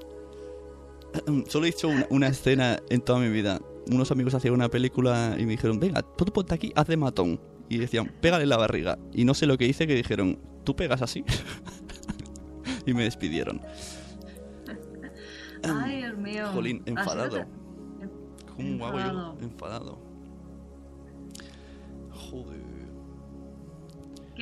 [1.48, 3.60] Solo he hecho una, una escena en toda mi vida.
[3.90, 7.40] Unos amigos hacían una película y me dijeron, venga, tú ponte aquí, haz de matón.
[7.68, 8.98] Y decían, pégale la barriga.
[9.12, 11.24] Y no sé lo que hice, que dijeron, ¿tú pegas así?
[12.86, 13.60] y me despidieron.
[15.62, 16.48] Ay, Dios mío.
[16.52, 17.44] Jolín, enfadado.
[18.56, 19.36] ¿Cómo hago yo?
[19.40, 19.98] Enfadado.
[22.10, 22.71] Joder.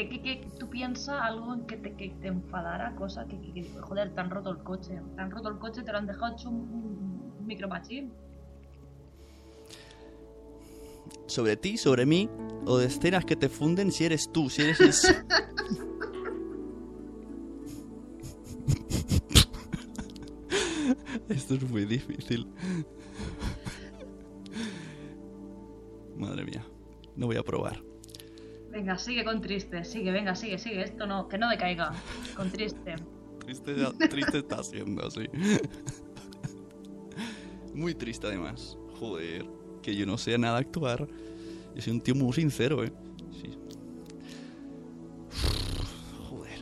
[0.01, 3.53] ¿Qué, qué, qué- tú piensas algo en que te, que te enfadara, cosa que, que-
[3.53, 4.99] que- joder, te han roto el coche.
[5.15, 8.11] Te han roto el coche, te lo han dejado hecho un, un micromachín.
[11.27, 12.29] sobre ti, sobre mí,
[12.67, 14.91] o de escenas que te funden si eres tú, si eres el...
[21.29, 22.47] Esto es muy difícil.
[26.17, 26.65] Madre mía,
[27.17, 27.83] no voy a probar.
[28.71, 30.83] Venga, sigue con triste, sigue, venga, sigue, sigue.
[30.83, 31.93] Esto no, que no decaiga.
[32.37, 32.95] Con triste.
[33.45, 33.75] Triste,
[34.09, 35.27] triste está siendo, sí.
[37.75, 38.79] Muy triste además.
[38.99, 39.45] Joder,
[39.83, 41.09] que yo no sé nada actuar.
[41.75, 42.93] Yo soy un tío muy sincero, eh.
[43.33, 43.59] Sí.
[46.29, 46.61] Joder.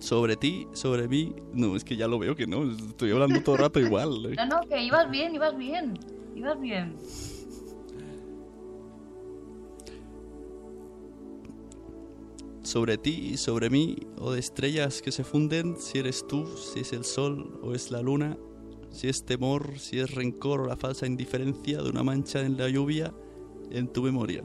[0.00, 1.34] Sobre ti, sobre mí.
[1.52, 2.70] No, es que ya lo veo que no.
[2.72, 4.26] Estoy hablando todo el rato igual.
[4.32, 4.34] eh.
[4.36, 5.94] No, no, que ibas bien, ibas bien.
[6.60, 6.94] Bien.
[12.74, 16.92] sobre ti, sobre mí, o de estrellas que se funden, si eres tú, si es
[16.92, 18.36] el sol o es la luna,
[18.90, 22.68] si es temor, si es rencor o la falsa indiferencia de una mancha en la
[22.68, 23.14] lluvia
[23.70, 24.42] en tu memoria.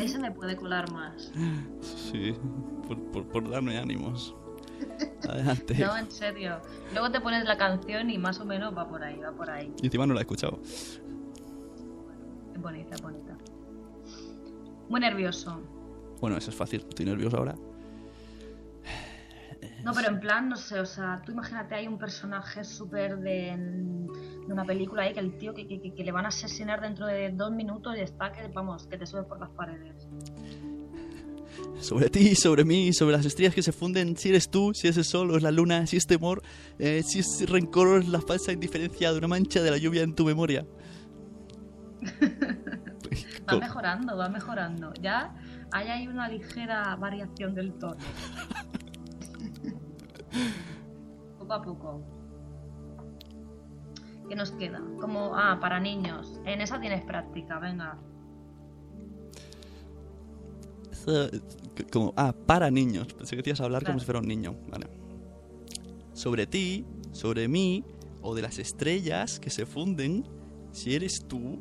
[0.00, 1.32] Ese me puede colar más.
[1.80, 2.34] Sí,
[2.88, 4.34] por, por, por darme ánimos.
[5.28, 5.74] Adelante.
[5.78, 6.60] No, en serio.
[6.92, 9.72] Luego te pones la canción y más o menos va por ahí, va por ahí.
[9.82, 10.60] Y encima no la he escuchado.
[12.54, 13.36] Es bonita, es bonita.
[14.88, 15.60] Muy nervioso.
[16.20, 17.54] Bueno, eso es fácil, estoy nervioso ahora.
[19.84, 23.56] No, pero en plan, no sé, o sea, tú imagínate, hay un personaje súper de,
[23.56, 27.06] de una película ahí que el tío que, que- que le van a asesinar dentro
[27.06, 30.06] de dos minutos y está que, vamos, que te sube por las paredes.
[31.80, 34.96] Sobre ti, sobre mí, sobre las estrellas que se funden, si eres tú, si es
[34.96, 36.42] el sol o es la luna, si es temor,
[36.78, 40.02] eh, si es rencor o es la falsa indiferencia de una mancha de la lluvia
[40.02, 40.66] en tu memoria.
[43.48, 44.92] Va mejorando, va mejorando.
[45.00, 45.34] Ya
[45.72, 47.96] ahí hay una ligera variación del tono.
[51.38, 52.02] poco a poco.
[54.28, 54.80] ¿Qué nos queda?
[55.00, 56.40] Como, ah, para niños.
[56.44, 57.98] En esa tienes práctica, venga.
[61.06, 61.40] Eh,
[61.90, 63.12] como, ah, para niños.
[63.14, 64.54] Pensé que te ibas a hablar como si fuera un niño.
[64.70, 64.86] Vale.
[66.12, 67.84] Sobre ti, sobre mí,
[68.20, 70.24] o de las estrellas que se funden,
[70.72, 71.58] si eres tú,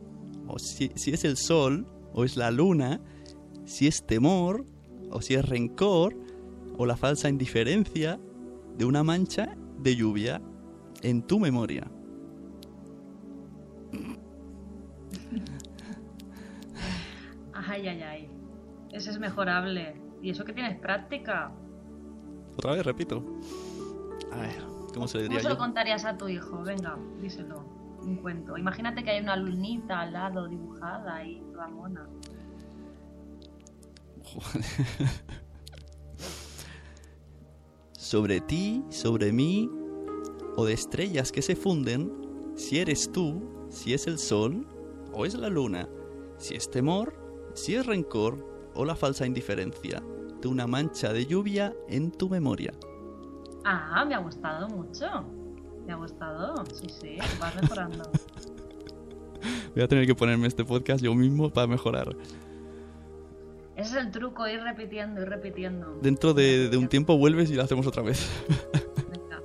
[0.47, 3.01] o si, si es el sol, o es la luna,
[3.65, 4.65] si es temor,
[5.09, 6.15] o si es rencor,
[6.77, 8.19] o la falsa indiferencia
[8.77, 10.41] de una mancha de lluvia
[11.01, 11.89] en tu memoria.
[17.53, 18.40] Ay, ay, ay.
[18.91, 20.01] Ese es mejorable.
[20.21, 21.51] ¿Y eso que tienes práctica?
[22.57, 23.23] Otra vez, repito.
[24.31, 24.61] A ver,
[24.93, 25.57] ¿cómo se le ¿Cómo diría se lo yo?
[25.57, 26.61] contarías a tu hijo?
[26.63, 27.63] Venga, díselo.
[28.01, 28.57] Un cuento.
[28.57, 32.07] Imagínate que hay una lunita al lado dibujada y toda mona.
[37.93, 39.69] sobre ti, sobre mí,
[40.57, 42.11] o de estrellas que se funden,
[42.55, 44.67] si eres tú, si es el sol,
[45.13, 45.87] o es la luna,
[46.37, 47.13] si es temor,
[47.53, 50.01] si es rencor, o la falsa indiferencia,
[50.41, 52.73] de una mancha de lluvia en tu memoria.
[53.63, 55.05] Ah, me ha gustado mucho.
[55.85, 56.63] Me ha gustado.
[56.73, 58.03] Sí, sí, vas mejorando.
[59.75, 62.15] Voy a tener que ponerme este podcast yo mismo para mejorar.
[63.75, 65.97] Ese es el truco, ir repitiendo, ir repitiendo.
[66.01, 68.29] Dentro de, de un tiempo vuelves y lo hacemos otra vez.
[69.09, 69.41] Venga.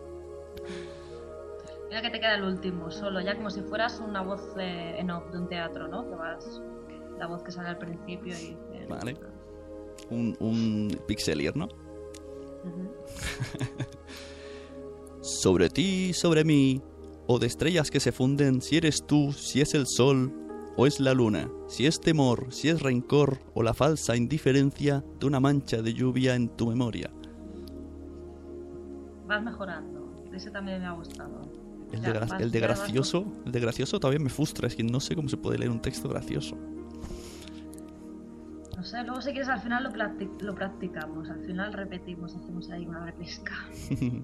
[1.88, 5.10] Mira que te queda el último, solo, ya como si fueras una voz eh, en
[5.10, 6.06] off de un teatro, ¿no?
[6.08, 6.60] Que vas.
[7.18, 8.56] La voz que sale al principio y.
[8.88, 9.16] Vale.
[10.10, 11.68] Un, un pixelier, ¿no?
[15.20, 16.80] Sobre ti, sobre mí,
[17.26, 20.32] o de estrellas que se funden, si eres tú, si es el sol,
[20.76, 25.26] o es la luna, si es temor, si es rencor, o la falsa indiferencia de
[25.26, 27.10] una mancha de lluvia en tu memoria.
[29.26, 30.14] Vas mejorando.
[30.32, 31.42] Ese también me ha gustado.
[31.90, 35.00] El Ya, de, el de gracioso, el de gracioso todavía me frustra, es que no
[35.00, 36.56] sé cómo se puede leer un texto gracioso.
[38.76, 42.70] No sé, luego si quieres al final lo, practic- lo practicamos, al final repetimos, hacemos
[42.70, 43.54] ahí una repesca.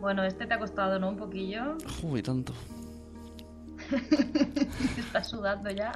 [0.00, 1.08] bueno, este te ha costado, ¿no?
[1.08, 1.76] Un poquillo.
[2.02, 2.52] Uy, tanto.
[4.98, 5.92] Estás sudando ya.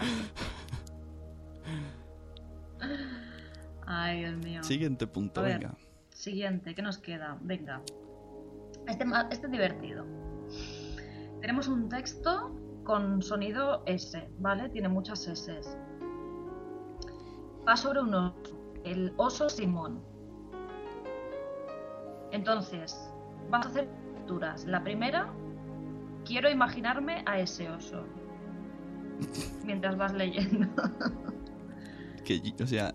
[3.86, 4.62] Ay, Dios mío.
[4.62, 5.60] Siguiente punto, ver.
[5.60, 5.74] venga.
[6.10, 7.38] Siguiente, ¿qué nos queda?
[7.40, 7.80] Venga.
[8.86, 10.04] Este, este es divertido.
[11.40, 14.68] Tenemos un texto con sonido S, ¿vale?
[14.70, 15.60] Tiene muchas S.
[17.68, 20.00] Va sobre un oso, el oso Simón.
[22.33, 23.11] Entonces,
[23.50, 24.64] vas a hacer lecturas.
[24.64, 25.31] La primera,
[26.24, 28.04] quiero imaginarme a ese oso.
[29.64, 30.66] Mientras vas leyendo.
[32.24, 32.94] Que, o sea,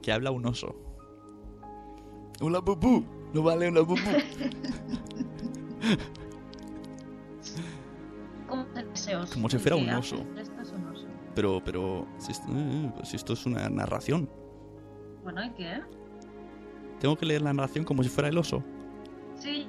[0.00, 0.74] que habla un oso.
[2.40, 3.04] Una pupú,
[3.34, 4.00] no vale una pupú.
[8.48, 9.34] ¿Cómo es ese oso?
[9.34, 10.24] Como si fuera un oso.
[11.36, 14.28] Pero, pero, si esto, eh, si esto es una narración,
[15.22, 15.82] Bueno, ¿y qué?
[16.98, 18.64] tengo que leer la narración como si fuera el oso.
[19.36, 19.68] Sí,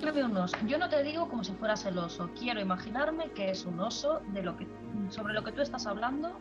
[0.00, 0.56] yo veo un oso.
[0.66, 2.30] Yo no te digo como si fueras el oso.
[2.38, 4.66] Quiero imaginarme que es un oso de lo que
[5.10, 6.38] sobre lo que tú estás hablando.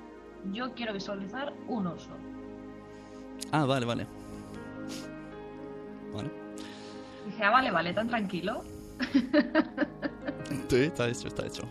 [0.54, 2.12] Yo quiero visualizar un oso.
[3.52, 4.06] Ah, vale, vale.
[6.14, 6.30] Vale.
[7.26, 8.64] Dije, ah, vale, vale, tan tranquilo.
[10.70, 11.64] Sí, está hecho, está hecho.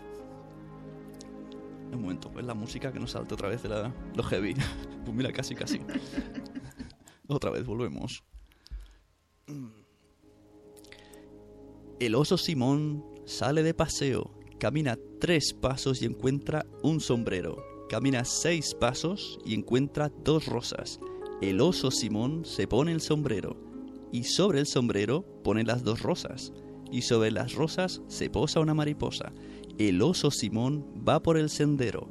[2.07, 4.55] Momento, pues la música que nos salte otra vez de la, lo heavy.
[5.05, 5.81] Pues mira, casi, casi.
[7.29, 8.23] Otra vez, volvemos.
[11.99, 17.57] El oso Simón sale de paseo, camina tres pasos y encuentra un sombrero.
[17.89, 21.01] Camina seis pasos y encuentra dos rosas.
[21.41, 23.57] El oso Simón se pone el sombrero
[24.13, 26.53] y sobre el sombrero pone las dos rosas
[26.91, 29.33] y sobre las rosas se posa una mariposa.
[29.79, 32.09] El oso Simón va por el sendero.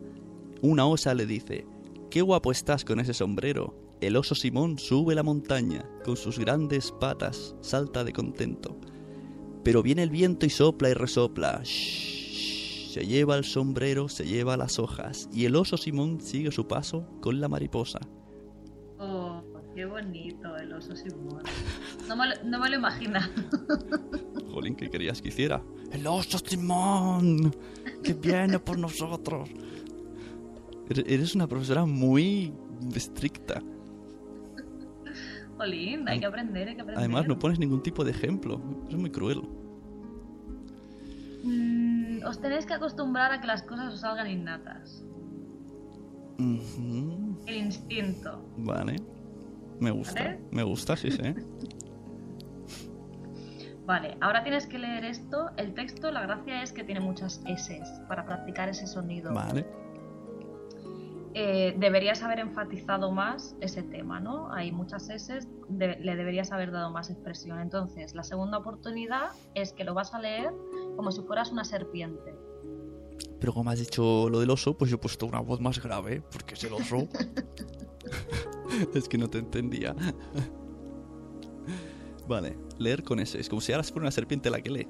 [0.61, 1.65] Una osa le dice,
[2.11, 3.75] Qué guapo estás con ese sombrero.
[4.01, 8.77] El oso Simón sube la montaña, con sus grandes patas salta de contento.
[9.63, 11.61] Pero viene el viento y sopla y resopla.
[11.63, 16.67] Shhh, se lleva el sombrero, se lleva las hojas, y el oso Simón sigue su
[16.67, 17.99] paso con la mariposa.
[18.99, 19.41] Oh,
[19.75, 21.43] Qué bonito el oso Simón.
[22.07, 23.29] No me, no me lo imagina.
[24.55, 25.61] Jolín, ¿qué querías que hiciera?
[25.91, 27.53] ¡El oso Simón!
[28.01, 29.49] ¡Que viene por nosotros!
[30.89, 32.53] Eres- una profesora muy
[32.95, 33.61] estricta.
[35.57, 36.99] Jolín, hay que aprender, hay que aprender.
[37.03, 38.61] Además, no pones ningún tipo de ejemplo.
[38.89, 39.41] Es muy cruel.
[41.43, 45.03] Mm, os tenéis que acostumbrar a que las cosas os salgan innatas.
[46.39, 47.35] Ujú.
[47.45, 48.41] El instinto.
[48.57, 48.95] Vale.
[49.81, 50.23] Me gusta.
[50.23, 50.39] ¿Vale?
[50.51, 51.21] Me gusta, sí, sí.
[53.85, 55.51] Vale, ahora tienes que leer esto.
[55.57, 59.33] El texto, la gracia es que tiene muchas S para practicar ese sonido.
[59.33, 59.65] Vale.
[61.37, 64.51] Eh, deberías haber enfatizado más ese tema, ¿no?
[64.53, 67.59] Hay muchas S, de- le deberías haber dado más expresión.
[67.59, 70.51] Entonces, la segunda oportunidad es que lo vas a leer
[70.95, 72.33] como si fueras una serpiente.
[73.39, 76.23] Pero como has dicho lo del oso, pues yo he puesto una voz más grave,
[76.31, 77.07] porque es el oso.
[78.95, 79.93] es que no te entendía.
[82.27, 83.39] vale, leer con ese.
[83.39, 84.87] Es como si ahora fuera una serpiente la que lee.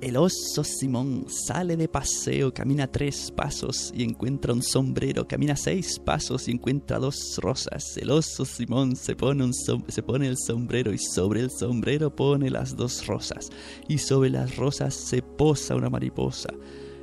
[0.00, 5.98] El oso Simón sale de paseo, camina tres pasos y encuentra un sombrero, camina seis
[5.98, 7.96] pasos y encuentra dos rosas.
[7.96, 13.48] El oso Simón se pone el sombrero y sobre el sombrero pone las dos rosas
[13.88, 16.50] y sobre las rosas se posa una mariposa.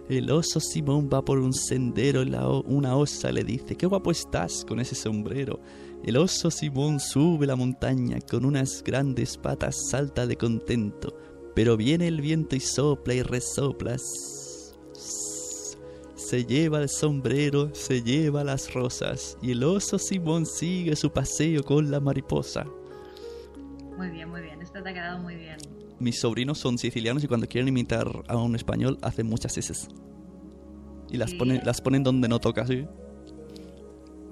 [0.08, 4.64] El oso Simón va por un sendero la una osa le dice, qué guapo estás
[4.64, 5.60] con ese sombrero.
[6.04, 11.18] El oso Simón sube la montaña con unas grandes patas, salta de contento.
[11.56, 13.98] Pero viene el viento y sopla y resopla.
[16.16, 19.40] Se lleva el sombrero, se lleva las rosas.
[19.42, 22.68] Y el oso Simón sigue su paseo con la mariposa.
[23.98, 24.62] Muy bien, muy bien.
[24.62, 25.58] Este te ha quedado muy bien.
[26.00, 29.74] Mis sobrinos son sicilianos y cuando quieren imitar a un español hacen muchas S.
[31.10, 31.38] Y las Sí.
[31.38, 32.86] ponen, las ponen donde no toca, sí.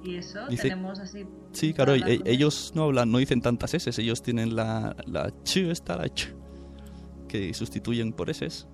[0.03, 1.24] Y eso, Dice- tenemos así.
[1.53, 5.57] Sí, claro, e- ellos no hablan, no dicen tantas S, ellos tienen la, la ch,
[5.70, 6.34] esta, la ch,
[7.30, 8.66] que sustituyen por S.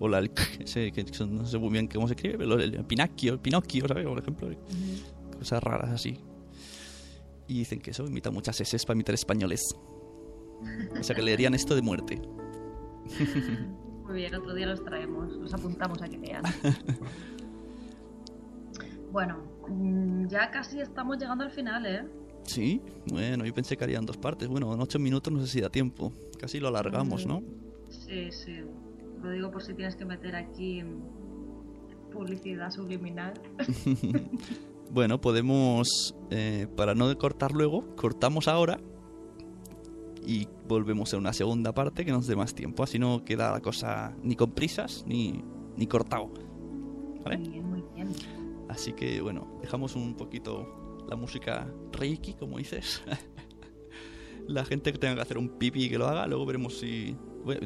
[0.00, 2.54] O la el k, ese, que son- no sé muy bien cómo se escribe, pero
[2.58, 4.06] el Pinocchio, el Pinocchio, ¿sabes?
[4.06, 4.48] Por ejemplo,
[5.36, 6.16] cosas raras así.
[7.48, 9.60] Y dicen que eso imita muchas S para imitar españoles.
[10.98, 12.20] O sea que leerían esto de muerte.
[14.04, 16.42] Muy bien, otro día los traemos, los apuntamos a que lean.
[19.12, 19.38] bueno,
[19.68, 22.08] mm, ya casi estamos llegando al final, ¿eh?
[22.44, 24.48] Sí, bueno, yo pensé que harían dos partes.
[24.48, 26.12] Bueno, en ocho minutos no sé si da tiempo.
[26.40, 27.26] Casi lo alargamos.
[27.26, 27.42] ¿no?
[27.88, 28.60] Sí, sí.
[29.22, 33.34] Lo digo por si tienes que meter aquí mm, publicidad subliminal.
[34.90, 38.80] Bueno, podemos, eh, para no cortar luego, cortamos ahora
[40.26, 42.82] y volvemos en una segunda parte que nos dé más tiempo.
[42.82, 45.44] Así no queda la cosa ni con prisas ni,
[45.76, 46.30] ni cortado.
[47.24, 47.38] ¿Vale?
[47.38, 48.08] Muy bien, muy bien.
[48.68, 53.02] Así que bueno, dejamos un poquito la música reiki, como dices.
[54.46, 57.14] la gente que tenga que hacer un pipi que lo haga, luego veremos si...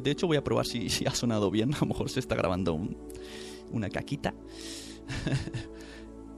[0.01, 2.35] De hecho voy a probar si, si ha sonado bien, a lo mejor se está
[2.35, 2.97] grabando un-
[3.71, 4.33] una caquita.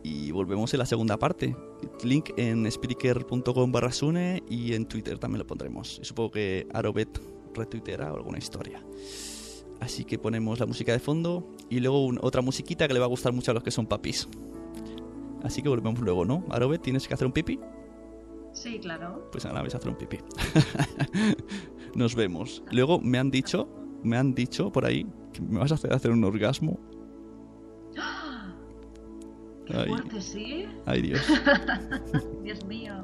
[0.08, 1.56] y volvemos en la segunda parte.
[2.03, 5.99] Link en speaker.com barra Sune y en Twitter también lo pondremos.
[6.01, 7.20] Y supongo que Arobet
[7.53, 8.84] retuiteará alguna historia.
[9.80, 13.06] Así que ponemos la música de fondo y luego un- otra musiquita que le va
[13.06, 14.28] a gustar mucho a los que son papis.
[15.43, 16.43] Así que volvemos luego, ¿no?
[16.49, 17.60] Arobet, ¿tienes que hacer un pipi?
[18.53, 19.28] Sí, claro.
[19.32, 20.18] Pues ahora ves a hacer un pipi.
[21.95, 22.64] Nos vemos.
[22.72, 23.68] Luego me han dicho,
[24.03, 26.80] me han dicho por ahí que me vas a hacer hacer un orgasmo.
[29.66, 29.88] Qué Ay.
[29.88, 30.68] fuerte, sí.
[30.86, 31.22] Ay, Dios.
[32.43, 33.03] Dios mío.